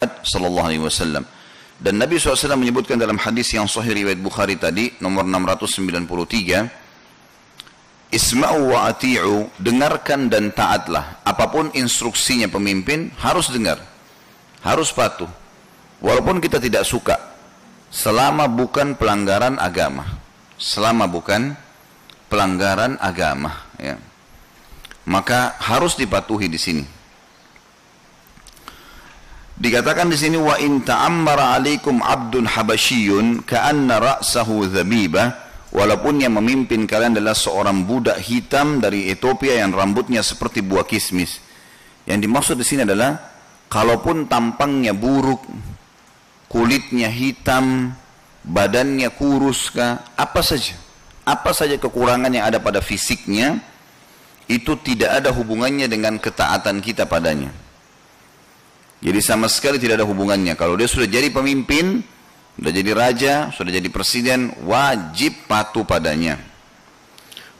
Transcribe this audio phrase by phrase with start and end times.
[0.00, 1.24] sallallahu alaihi wasallam.
[1.80, 6.68] Dan Nabi SAW menyebutkan dalam hadis yang sahih riwayat Bukhari tadi nomor 693
[8.12, 11.24] Isma'u wa ati'u dengarkan dan taatlah.
[11.24, 13.80] Apa pun instruksinya pemimpin harus dengar
[14.60, 15.28] harus patuh.
[16.04, 17.30] Walaupun kita tidak suka
[17.90, 20.06] selama bukan pelanggaran agama
[20.54, 21.58] selama bukan
[22.30, 23.98] pelanggaran agama ya
[25.10, 26.86] maka harus dipatuhi di sini
[29.60, 35.36] Dikatakan di sini wa in ta'ammara alaikum abdun habasyiyun ka'anna ra'sahu dhabibah
[35.68, 41.44] walaupun yang memimpin kalian adalah seorang budak hitam dari Ethiopia yang rambutnya seperti buah kismis.
[42.08, 43.20] Yang dimaksud di sini adalah
[43.68, 45.44] kalaupun tampangnya buruk,
[46.48, 47.92] kulitnya hitam,
[48.40, 50.72] badannya kurus kah, apa saja.
[51.28, 53.60] Apa saja kekurangan yang ada pada fisiknya
[54.48, 57.52] itu tidak ada hubungannya dengan ketaatan kita padanya.
[59.00, 60.52] Jadi sama sekali tidak ada hubungannya.
[60.60, 62.04] Kalau dia sudah jadi pemimpin,
[62.60, 66.36] sudah jadi raja, sudah jadi presiden, wajib patuh padanya.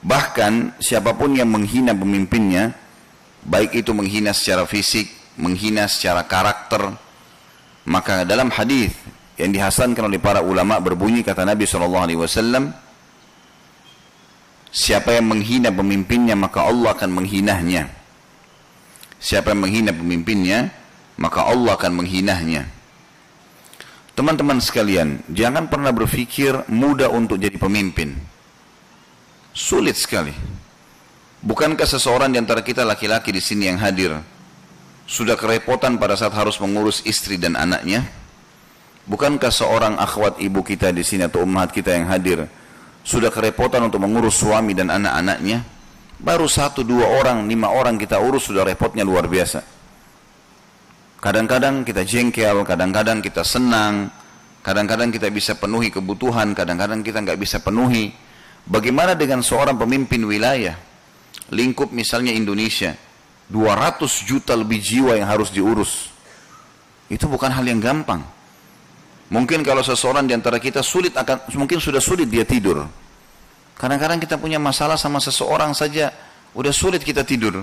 [0.04, 2.76] Bahkan siapa pun yang menghina pemimpinnya,
[3.48, 5.08] baik itu menghina secara fisik,
[5.40, 6.92] menghina secara karakter,
[7.88, 8.92] maka dalam hadis
[9.40, 11.96] yang dihasankan oleh para ulama berbunyi kata Nabi SAW,
[14.68, 17.88] siapa yang menghina pemimpinnya maka Allah akan menghinanya.
[19.20, 20.79] Siapa yang menghina pemimpinnya,
[21.20, 22.64] maka Allah akan menghinanya.
[24.16, 28.16] Teman-teman sekalian, jangan pernah berpikir mudah untuk jadi pemimpin.
[29.52, 30.32] Sulit sekali.
[31.40, 34.12] Bukankah seseorang di antara kita laki-laki di sini yang hadir
[35.08, 38.04] sudah kerepotan pada saat harus mengurus istri dan anaknya?
[39.08, 42.44] Bukankah seorang akhwat ibu kita di sini atau umat kita yang hadir
[43.00, 45.64] sudah kerepotan untuk mengurus suami dan anak-anaknya?
[46.20, 49.79] Baru satu, dua orang, lima orang kita urus sudah repotnya luar biasa.
[51.20, 54.08] Kadang-kadang kita jengkel, kadang-kadang kita senang,
[54.64, 58.08] kadang-kadang kita bisa penuhi kebutuhan, kadang-kadang kita nggak bisa penuhi.
[58.64, 60.80] Bagaimana dengan seorang pemimpin wilayah?
[61.52, 62.96] Lingkup misalnya Indonesia,
[63.52, 66.08] 200 juta lebih jiwa yang harus diurus.
[67.12, 68.24] Itu bukan hal yang gampang.
[69.28, 72.88] Mungkin kalau seseorang di antara kita sulit akan, mungkin sudah sulit dia tidur.
[73.76, 76.16] Kadang-kadang kita punya masalah sama seseorang saja,
[76.56, 77.60] udah sulit kita tidur.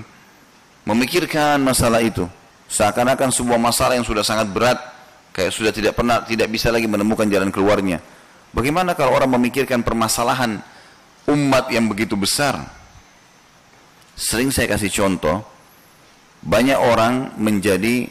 [0.86, 2.24] Memikirkan masalah itu.
[2.68, 4.76] Seakan-akan sebuah masalah yang sudah sangat berat,
[5.32, 7.98] kayak sudah tidak pernah, tidak bisa lagi menemukan jalan keluarnya.
[8.52, 10.60] Bagaimana kalau orang memikirkan permasalahan
[11.28, 12.60] umat yang begitu besar?
[14.12, 15.40] Sering saya kasih contoh,
[16.44, 18.08] banyak orang menjadi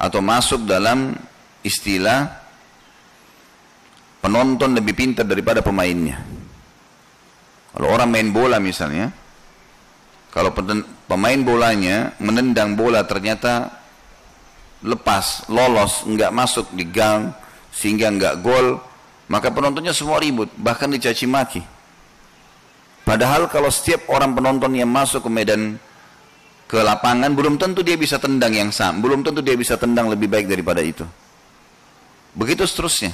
[0.00, 1.12] atau masuk dalam
[1.60, 2.32] istilah
[4.24, 6.20] penonton lebih pintar daripada pemainnya.
[7.76, 9.12] Kalau orang main bola misalnya,
[10.32, 10.50] kalau
[11.10, 13.74] pemain bolanya menendang bola ternyata
[14.86, 17.34] lepas, lolos, nggak masuk di gang
[17.74, 18.78] sehingga nggak gol,
[19.26, 21.62] maka penontonnya semua ribut, bahkan dicaci maki.
[23.02, 25.82] Padahal kalau setiap orang penonton yang masuk ke medan
[26.70, 30.30] ke lapangan belum tentu dia bisa tendang yang sama, belum tentu dia bisa tendang lebih
[30.30, 31.02] baik daripada itu.
[32.38, 33.10] Begitu seterusnya.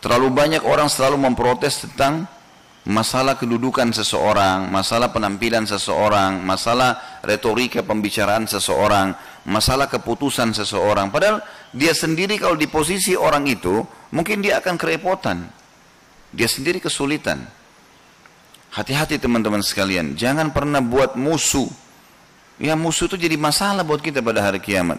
[0.00, 2.24] Terlalu banyak orang selalu memprotes tentang
[2.84, 9.16] masalah kedudukan seseorang, masalah penampilan seseorang, masalah retorika pembicaraan seseorang,
[9.48, 11.08] masalah keputusan seseorang.
[11.08, 11.40] Padahal
[11.72, 13.80] dia sendiri kalau di posisi orang itu,
[14.12, 15.48] mungkin dia akan kerepotan.
[16.34, 17.46] Dia sendiri kesulitan.
[18.74, 21.70] Hati-hati teman-teman sekalian, jangan pernah buat musuh.
[22.58, 24.98] Ya musuh itu jadi masalah buat kita pada hari kiamat.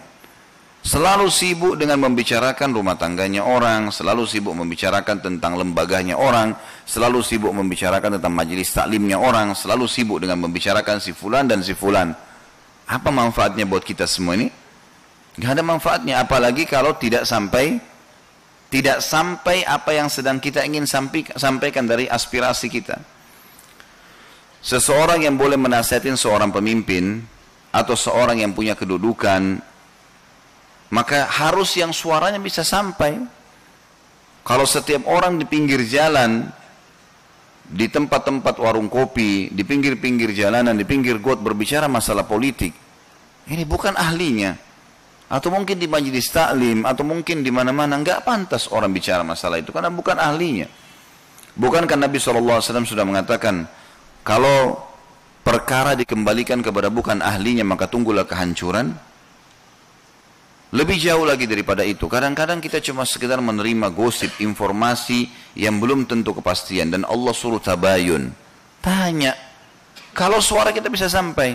[0.86, 6.54] Selalu sibuk dengan membicarakan rumah tangganya orang, selalu sibuk membicarakan tentang lembaganya orang,
[6.86, 11.74] selalu sibuk membicarakan tentang majelis taklimnya orang, selalu sibuk dengan membicarakan si fulan dan si
[11.74, 12.14] fulan.
[12.86, 14.46] Apa manfaatnya buat kita semua ini?
[15.42, 17.82] Gak ada manfaatnya, apalagi kalau tidak sampai
[18.70, 20.86] tidak sampai apa yang sedang kita ingin
[21.34, 23.02] sampaikan dari aspirasi kita.
[24.62, 27.26] Seseorang yang boleh menasihatin seorang pemimpin
[27.74, 29.74] atau seorang yang punya kedudukan
[30.90, 33.18] maka harus yang suaranya bisa sampai.
[34.46, 36.46] Kalau setiap orang di pinggir jalan,
[37.66, 42.70] di tempat-tempat warung kopi, di pinggir-pinggir jalanan, di pinggir got berbicara masalah politik,
[43.50, 44.54] ini bukan ahlinya.
[45.26, 49.74] Atau mungkin di majelis taklim, atau mungkin di mana-mana, nggak pantas orang bicara masalah itu,
[49.74, 50.70] karena bukan ahlinya.
[51.58, 53.66] Bukankah Nabi SAW sudah mengatakan,
[54.22, 54.78] kalau
[55.42, 58.94] perkara dikembalikan kepada bukan ahlinya, maka tunggulah kehancuran?
[60.74, 66.34] Lebih jauh lagi daripada itu, kadang-kadang kita cuma sekedar menerima gosip, informasi yang belum tentu
[66.34, 68.34] kepastian dan Allah suruh tabayun.
[68.82, 69.38] Tanya,
[70.10, 71.54] kalau suara kita bisa sampai,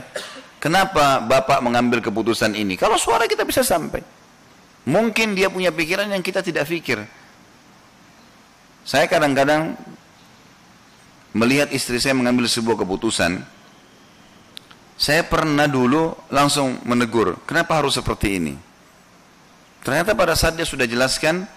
[0.64, 2.80] kenapa Bapak mengambil keputusan ini?
[2.80, 4.00] Kalau suara kita bisa sampai.
[4.88, 7.04] Mungkin dia punya pikiran yang kita tidak pikir.
[8.88, 9.76] Saya kadang-kadang
[11.36, 13.44] melihat istri saya mengambil sebuah keputusan.
[14.96, 18.71] Saya pernah dulu langsung menegur, kenapa harus seperti ini?
[19.82, 21.50] Ternyata pada saat dia sudah jelaskan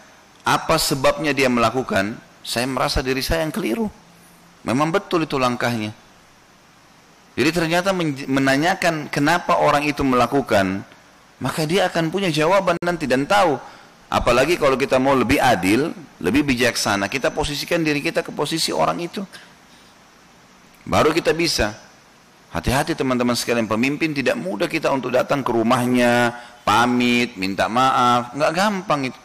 [0.44, 3.88] apa sebabnya dia melakukan, saya merasa diri saya yang keliru.
[4.64, 5.92] Memang betul itu langkahnya.
[7.34, 7.90] Jadi ternyata
[8.30, 10.86] menanyakan kenapa orang itu melakukan,
[11.42, 13.60] maka dia akan punya jawaban nanti dan tahu.
[14.08, 15.90] Apalagi kalau kita mau lebih adil,
[16.22, 19.20] lebih bijaksana, kita posisikan diri kita ke posisi orang itu.
[20.86, 21.83] Baru kita bisa.
[22.54, 26.30] Hati-hati teman-teman sekalian, pemimpin tidak mudah kita untuk datang ke rumahnya,
[26.62, 28.30] pamit, minta maaf.
[28.30, 29.20] Nggak gampang itu.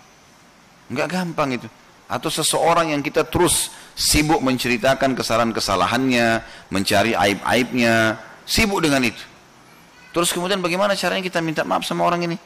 [0.90, 1.70] Nggak gampang itu.
[2.10, 6.42] Atau seseorang yang kita terus sibuk menceritakan kesalahan-kesalahannya,
[6.74, 8.18] mencari aib-aibnya,
[8.50, 9.22] sibuk dengan itu.
[10.10, 12.38] Terus kemudian bagaimana caranya kita minta maaf sama orang ini?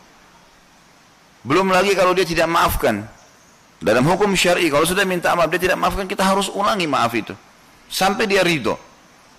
[1.48, 3.08] Belum lagi kalau dia tidak maafkan.
[3.80, 7.32] Dalam hukum syari, kalau sudah minta maaf dia tidak maafkan, kita harus ulangi maaf itu.
[7.88, 8.76] Sampai dia ridho.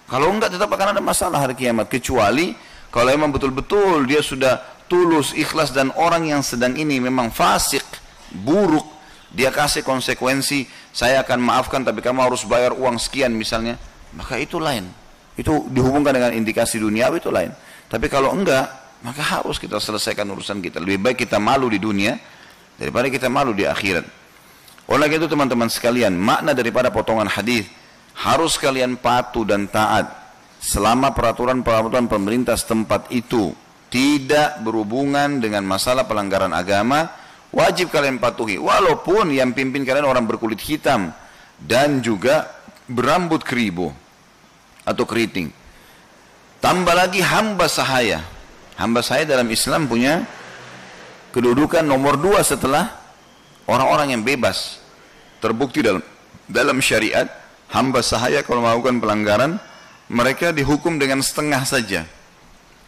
[0.04, 1.88] Kalau enggak tetap akan ada masalah hari kiamat.
[1.88, 2.52] Kecuali
[2.92, 7.82] kalau memang betul-betul dia sudah tulus, ikhlas dan orang yang sedang ini memang fasik,
[8.30, 8.84] buruk,
[9.32, 13.80] dia kasih konsekuensi, saya akan maafkan tapi kamu harus bayar uang sekian misalnya,
[14.14, 14.86] maka itu lain.
[15.34, 17.50] Itu dihubungkan dengan indikasi dunia itu lain.
[17.90, 18.70] Tapi kalau enggak,
[19.02, 20.78] maka harus kita selesaikan urusan kita.
[20.78, 22.14] Lebih baik kita malu di dunia
[22.78, 24.06] daripada kita malu di akhirat.
[24.84, 27.66] Oleh itu teman-teman sekalian, makna daripada potongan hadis
[28.14, 30.06] harus kalian patuh dan taat
[30.64, 33.52] selama peraturan-peraturan pemerintah setempat itu
[33.92, 37.14] tidak berhubungan dengan masalah pelanggaran agama,
[37.54, 38.58] wajib kalian patuhi.
[38.58, 41.14] Walaupun yang pimpin kalian orang berkulit hitam
[41.62, 42.50] dan juga
[42.90, 43.94] berambut keribu
[44.82, 45.52] atau keriting.
[46.58, 48.24] Tambah lagi hamba sahaya.
[48.74, 50.26] Hamba sahaya dalam Islam punya
[51.30, 52.88] kedudukan nomor dua setelah
[53.68, 54.80] orang-orang yang bebas.
[55.38, 56.00] Terbukti dalam
[56.48, 57.28] dalam syariat,
[57.74, 59.58] hamba sahaya kalau melakukan pelanggaran,
[60.06, 62.06] mereka dihukum dengan setengah saja.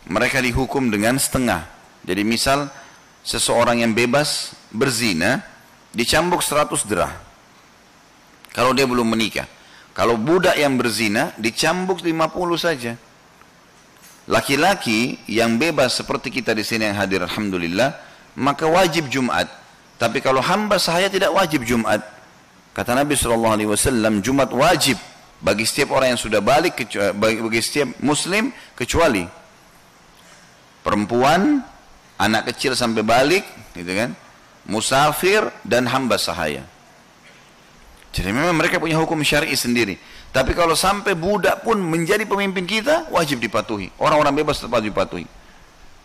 [0.06, 1.66] Mereka dihukum dengan setengah.
[2.06, 2.70] Jadi misal
[3.26, 5.42] seseorang yang bebas berzina
[5.90, 7.10] dicambuk 100 derah.
[8.54, 9.50] Kalau dia belum menikah.
[9.90, 12.94] Kalau budak yang berzina dicambuk 50 saja.
[14.26, 17.94] Laki-laki yang bebas seperti kita di sini yang hadir alhamdulillah,
[18.38, 19.50] maka wajib Jumat.
[19.98, 22.15] Tapi kalau hamba sahaya tidak wajib Jumat.
[22.76, 25.00] Kata Nabi SAW, Jumat wajib
[25.40, 26.76] bagi setiap orang yang sudah balik,
[27.16, 29.24] bagi setiap muslim, kecuali
[30.84, 31.64] perempuan,
[32.20, 34.12] anak kecil sampai balik, gitu kan,
[34.68, 36.68] musafir dan hamba sahaya.
[38.12, 39.96] Jadi memang mereka punya hukum syar'i sendiri.
[40.28, 43.88] Tapi kalau sampai budak pun menjadi pemimpin kita, wajib dipatuhi.
[43.96, 45.24] Orang-orang bebas tetap dipatuhi.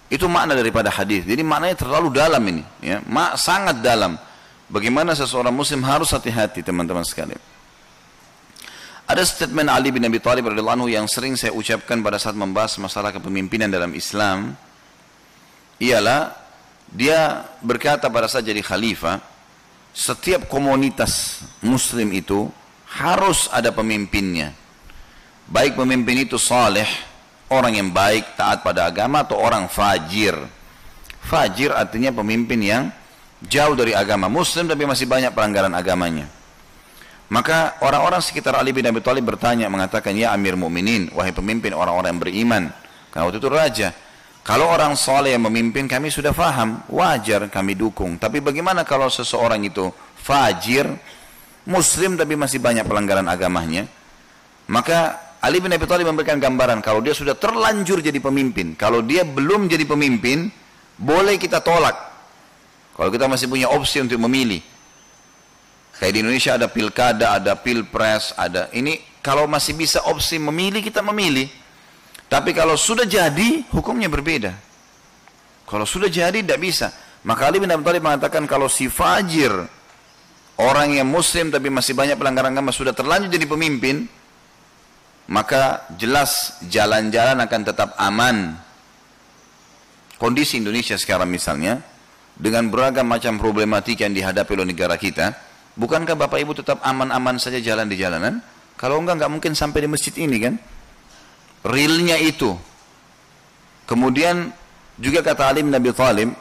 [0.08, 1.28] Itu makna daripada hadis.
[1.28, 3.04] Jadi maknanya terlalu dalam ini, ya.
[3.04, 4.16] Mak sangat dalam.
[4.72, 7.40] Bagaimana seseorang muslim harus hati-hati teman-teman sekalian.
[9.04, 12.80] Ada statement Ali bin Abi Thalib radhiyallahu anhu yang sering saya ucapkan pada saat membahas
[12.80, 14.56] masalah kepemimpinan dalam Islam
[15.84, 16.32] ialah
[16.88, 19.20] dia berkata pada saat jadi khalifah
[19.92, 22.48] setiap komunitas muslim itu
[22.88, 24.56] harus ada pemimpinnya
[25.52, 26.88] baik pemimpin itu saleh
[27.52, 30.34] orang yang baik, taat pada agama atau orang fajir.
[31.22, 32.84] Fajir artinya pemimpin yang
[33.46, 36.30] jauh dari agama muslim tapi masih banyak pelanggaran agamanya.
[37.32, 42.12] Maka orang-orang sekitar Ali bin Abi Thalib bertanya mengatakan ya Amir Mukminin wahai pemimpin orang-orang
[42.12, 42.64] yang beriman.
[43.08, 43.90] Karena waktu itu raja.
[44.42, 48.18] Kalau orang soleh yang memimpin kami sudah faham, wajar kami dukung.
[48.18, 50.90] Tapi bagaimana kalau seseorang itu fajir,
[51.70, 53.88] muslim tapi masih banyak pelanggaran agamanya?
[54.68, 59.24] Maka Ali bin Abi Thalib memberikan gambaran kalau dia sudah terlanjur jadi pemimpin, kalau dia
[59.24, 60.52] belum jadi pemimpin,
[61.00, 62.11] boleh kita tolak.
[62.96, 64.62] Kalau kita masih punya opsi untuk memilih.
[66.02, 71.06] Kayak di Indonesia ada pilkada, ada pilpres, ada ini kalau masih bisa opsi memilih kita
[71.06, 71.46] memilih.
[72.26, 74.56] Tapi kalau sudah jadi hukumnya berbeda.
[75.68, 76.90] Kalau sudah jadi tidak bisa.
[77.22, 79.54] Maka Ali bin Abi Thalib mengatakan kalau si fajir
[80.58, 84.10] orang yang muslim tapi masih banyak pelanggaran agama sudah terlanjur jadi pemimpin,
[85.30, 88.58] maka jelas jalan-jalan akan tetap aman.
[90.18, 91.82] Kondisi Indonesia sekarang misalnya,
[92.38, 95.36] dengan beragam macam problematika yang dihadapi oleh negara kita,
[95.76, 98.40] bukankah Bapak Ibu tetap aman-aman saja jalan di jalanan?
[98.80, 100.56] Kalau enggak, enggak mungkin sampai di masjid ini kan?
[101.62, 102.58] Realnya itu.
[103.86, 104.50] Kemudian
[104.98, 106.34] juga kata alim Nabi Thalim,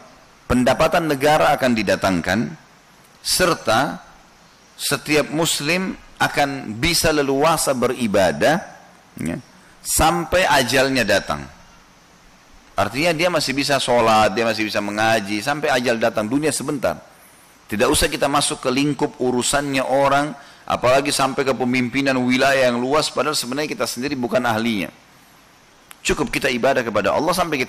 [0.49, 2.39] pendapatan negara akan didatangkan,
[3.21, 4.01] serta
[4.81, 8.61] setiap muslim akan bisa leluasa beribadah
[9.21, 9.37] ya,
[9.85, 11.60] sampai ajalnya datang.
[12.81, 16.97] Artinya dia masih bisa sholat, dia masih bisa mengaji, sampai ajal datang dunia sebentar.
[17.69, 20.33] Tidak usah kita masuk ke lingkup urusannya orang,
[20.65, 24.89] apalagi sampai ke pemimpinan wilayah yang luas, padahal sebenarnya kita sendiri bukan ahlinya.
[26.01, 27.59] Cukup kita ibadah kepada Allah sampai kita